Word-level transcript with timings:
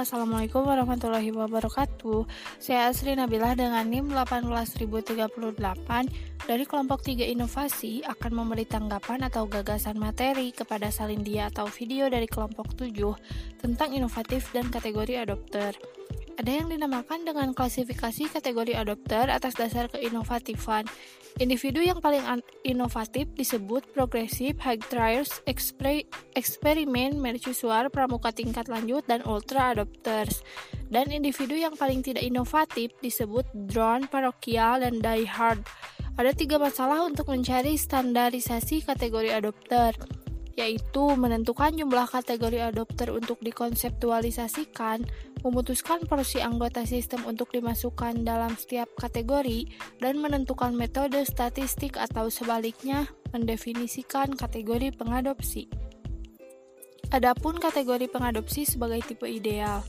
Assalamualaikum 0.00 0.64
warahmatullahi 0.64 1.28
wabarakatuh. 1.28 2.24
Saya 2.56 2.88
Asri 2.88 3.12
Nabilah 3.12 3.52
dengan 3.52 3.84
NIM 3.84 4.16
18038 4.16 5.28
dari 6.48 6.64
kelompok 6.64 7.04
3 7.04 7.28
inovasi 7.28 8.00
akan 8.08 8.32
memberi 8.32 8.64
tanggapan 8.64 9.28
atau 9.28 9.44
gagasan 9.44 10.00
materi 10.00 10.56
kepada 10.56 10.88
salindia 10.88 11.52
atau 11.52 11.68
video 11.68 12.08
dari 12.08 12.24
kelompok 12.24 12.80
7 12.80 12.96
tentang 13.60 13.92
inovatif 13.92 14.48
dan 14.56 14.72
kategori 14.72 15.20
adopter. 15.20 15.76
Ada 16.40 16.56
yang 16.56 16.72
dinamakan 16.72 17.28
dengan 17.28 17.52
klasifikasi 17.52 18.32
kategori 18.32 18.72
adopter 18.72 19.28
atas 19.28 19.60
dasar 19.60 19.92
keinovatifan. 19.92 20.88
Individu 21.36 21.84
yang 21.84 22.00
paling 22.00 22.24
inovatif 22.64 23.28
disebut 23.36 23.84
progresif, 23.92 24.56
high 24.64 24.80
trials, 24.80 25.44
eksperimen, 26.32 27.20
mercusuar, 27.20 27.92
pramuka 27.92 28.32
tingkat 28.32 28.72
lanjut, 28.72 29.04
dan 29.04 29.20
ultra 29.28 29.76
adopters. 29.76 30.40
Dan 30.88 31.12
individu 31.12 31.60
yang 31.60 31.76
paling 31.76 32.00
tidak 32.00 32.24
inovatif 32.24 32.88
disebut 33.04 33.44
drone, 33.68 34.08
parokial, 34.08 34.80
dan 34.80 34.96
die 35.04 35.28
hard. 35.28 35.60
Ada 36.16 36.32
tiga 36.32 36.56
masalah 36.56 37.04
untuk 37.04 37.28
mencari 37.28 37.76
standarisasi 37.76 38.88
kategori 38.88 39.28
adopter 39.28 39.92
yaitu 40.58 41.16
menentukan 41.16 41.72
jumlah 41.72 42.04
kategori 42.04 42.68
adopter 42.68 43.08
untuk 43.16 43.40
dikonseptualisasikan, 43.40 45.08
memutuskan 45.40 46.04
porsi 46.04 46.40
anggota 46.44 46.84
sistem 46.84 47.24
untuk 47.24 47.52
dimasukkan 47.52 48.24
dalam 48.24 48.56
setiap 48.56 48.88
kategori, 48.96 49.68
dan 49.98 50.20
menentukan 50.20 50.72
metode 50.76 51.20
statistik 51.24 51.96
atau 51.96 52.28
sebaliknya 52.28 53.08
mendefinisikan 53.32 54.36
kategori 54.36 54.92
pengadopsi. 54.96 55.70
Adapun 57.10 57.58
kategori 57.58 58.06
pengadopsi 58.06 58.62
sebagai 58.62 59.02
tipe 59.02 59.26
ideal. 59.26 59.82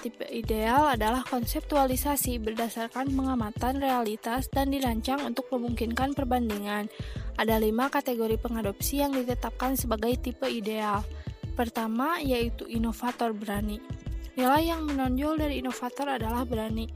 Tipe 0.00 0.24
ideal 0.32 0.88
adalah 0.88 1.22
konseptualisasi 1.22 2.40
berdasarkan 2.40 3.12
pengamatan 3.12 3.78
realitas 3.78 4.48
dan 4.48 4.72
dirancang 4.72 5.20
untuk 5.22 5.46
memungkinkan 5.52 6.16
perbandingan. 6.16 6.88
Ada 7.36 7.60
lima 7.60 7.92
kategori 7.92 8.40
pengadopsi 8.40 9.04
yang 9.04 9.12
ditetapkan 9.12 9.76
sebagai 9.76 10.16
tipe 10.18 10.48
ideal. 10.48 11.04
Pertama, 11.52 12.18
yaitu 12.24 12.64
inovator 12.64 13.36
berani. 13.36 13.78
Nilai 14.38 14.72
yang 14.72 14.88
menonjol 14.88 15.40
dari 15.40 15.60
inovator 15.60 16.16
adalah 16.16 16.42
berani. 16.48 16.88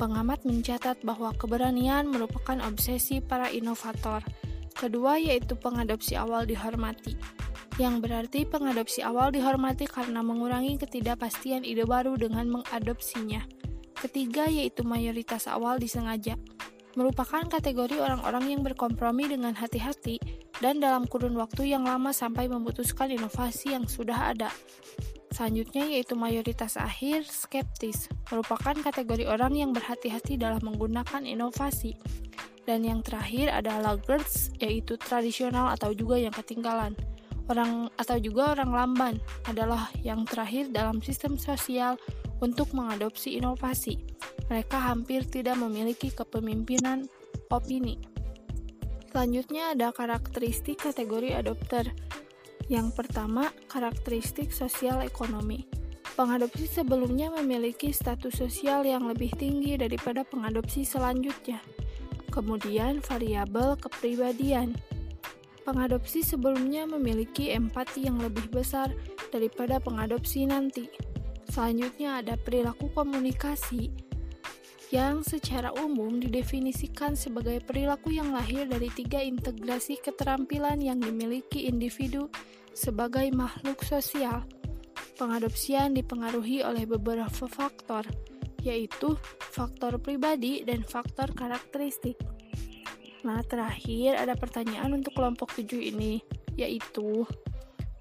Pengamat 0.00 0.48
mencatat 0.48 1.04
bahwa 1.04 1.36
keberanian 1.36 2.08
merupakan 2.08 2.56
obsesi 2.64 3.20
para 3.20 3.52
inovator. 3.52 4.24
Kedua, 4.72 5.20
yaitu 5.20 5.60
pengadopsi 5.60 6.16
awal 6.16 6.48
dihormati 6.48 7.40
yang 7.80 8.04
berarti 8.04 8.44
pengadopsi 8.44 9.00
awal 9.00 9.32
dihormati 9.32 9.88
karena 9.88 10.20
mengurangi 10.20 10.76
ketidakpastian 10.76 11.64
ide 11.64 11.88
baru 11.88 12.12
dengan 12.20 12.60
mengadopsinya. 12.60 13.40
Ketiga 13.96 14.44
yaitu 14.52 14.84
mayoritas 14.84 15.48
awal 15.48 15.80
disengaja, 15.80 16.36
merupakan 16.92 17.40
kategori 17.48 17.96
orang-orang 17.96 18.52
yang 18.52 18.60
berkompromi 18.60 19.32
dengan 19.32 19.56
hati-hati 19.56 20.20
dan 20.60 20.76
dalam 20.84 21.08
kurun 21.08 21.32
waktu 21.40 21.72
yang 21.72 21.88
lama 21.88 22.12
sampai 22.12 22.52
memutuskan 22.52 23.08
inovasi 23.08 23.72
yang 23.72 23.88
sudah 23.88 24.36
ada. 24.36 24.52
Selanjutnya 25.30 25.86
yaitu 25.86 26.18
mayoritas 26.18 26.74
akhir 26.74 27.22
skeptis, 27.30 28.10
merupakan 28.28 28.74
kategori 28.74 29.30
orang 29.30 29.54
yang 29.54 29.70
berhati-hati 29.70 30.34
dalam 30.34 30.60
menggunakan 30.62 31.22
inovasi. 31.22 31.94
Dan 32.66 32.82
yang 32.84 33.00
terakhir 33.00 33.50
adalah 33.50 33.94
laggards, 33.94 34.50
yaitu 34.58 34.98
tradisional 34.98 35.70
atau 35.72 35.94
juga 35.94 36.18
yang 36.18 36.34
ketinggalan. 36.34 36.94
Orang 37.50 37.90
atau 37.98 38.14
juga 38.22 38.54
orang 38.54 38.70
lamban 38.70 39.14
adalah 39.46 39.90
yang 40.06 40.22
terakhir 40.22 40.70
dalam 40.70 41.02
sistem 41.02 41.34
sosial 41.34 41.98
untuk 42.38 42.70
mengadopsi 42.74 43.38
inovasi. 43.38 43.98
Mereka 44.46 44.78
hampir 44.78 45.26
tidak 45.26 45.58
memiliki 45.58 46.14
kepemimpinan 46.14 47.10
opini. 47.50 47.98
Selanjutnya 49.10 49.74
ada 49.74 49.90
karakteristik 49.90 50.86
kategori 50.86 51.34
adopter. 51.34 51.90
Yang 52.70 52.94
pertama, 52.94 53.50
karakteristik 53.66 54.54
sosial 54.54 55.02
ekonomi. 55.02 55.66
Pengadopsi 56.14 56.70
sebelumnya 56.70 57.26
memiliki 57.34 57.90
status 57.90 58.38
sosial 58.38 58.86
yang 58.86 59.10
lebih 59.10 59.34
tinggi 59.34 59.74
daripada 59.74 60.22
pengadopsi 60.22 60.86
selanjutnya. 60.86 61.58
Kemudian, 62.30 63.02
variabel 63.02 63.74
kepribadian. 63.74 64.78
Pengadopsi 65.66 66.22
sebelumnya 66.22 66.86
memiliki 66.86 67.50
empati 67.50 68.06
yang 68.06 68.22
lebih 68.22 68.46
besar 68.54 68.94
daripada 69.34 69.82
pengadopsi 69.82 70.46
nanti. 70.46 70.86
Selanjutnya 71.50 72.22
ada 72.22 72.38
perilaku 72.38 72.86
komunikasi 72.94 73.90
yang 74.94 75.26
secara 75.26 75.74
umum 75.74 76.22
didefinisikan 76.22 77.18
sebagai 77.18 77.62
perilaku 77.62 78.14
yang 78.14 78.30
lahir 78.30 78.66
dari 78.66 78.90
tiga 78.94 79.22
integrasi 79.22 79.98
keterampilan 80.02 80.82
yang 80.82 80.98
dimiliki 80.98 81.66
individu 81.66 82.30
sebagai 82.80 83.28
makhluk 83.36 83.84
sosial. 83.84 84.48
Pengadopsian 85.20 85.92
dipengaruhi 85.92 86.64
oleh 86.64 86.88
beberapa 86.88 87.44
faktor, 87.44 88.08
yaitu 88.64 89.20
faktor 89.52 90.00
pribadi 90.00 90.64
dan 90.64 90.80
faktor 90.80 91.28
karakteristik. 91.36 92.16
Nah, 93.20 93.44
terakhir 93.44 94.16
ada 94.16 94.32
pertanyaan 94.32 94.96
untuk 94.96 95.12
kelompok 95.12 95.52
tujuh 95.60 95.92
ini, 95.92 96.24
yaitu 96.56 97.28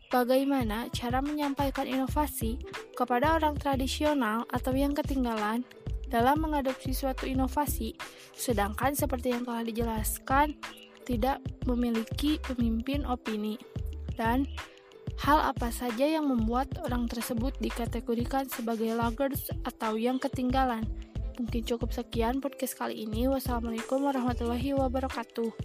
bagaimana 0.08 0.88
cara 0.96 1.20
menyampaikan 1.20 1.84
inovasi 1.84 2.56
kepada 2.96 3.36
orang 3.36 3.60
tradisional 3.60 4.48
atau 4.48 4.72
yang 4.72 4.96
ketinggalan 4.96 5.68
dalam 6.08 6.40
mengadopsi 6.40 6.96
suatu 6.96 7.28
inovasi, 7.28 8.00
sedangkan 8.32 8.96
seperti 8.96 9.36
yang 9.36 9.44
telah 9.44 9.68
dijelaskan, 9.68 10.56
tidak 11.04 11.44
memiliki 11.68 12.40
pemimpin 12.48 13.04
opini. 13.04 13.60
Dan 14.20 14.44
hal 15.24 15.40
apa 15.40 15.72
saja 15.72 16.04
yang 16.04 16.28
membuat 16.28 16.76
orang 16.84 17.08
tersebut 17.08 17.56
dikategorikan 17.64 18.52
sebagai 18.52 18.92
laggards 18.92 19.48
atau 19.64 19.96
yang 19.96 20.20
ketinggalan? 20.20 20.84
Mungkin 21.40 21.64
cukup 21.64 21.96
sekian 21.96 22.44
podcast 22.44 22.76
kali 22.76 23.08
ini. 23.08 23.32
Wassalamualaikum 23.32 24.04
warahmatullahi 24.04 24.76
wabarakatuh. 24.76 25.56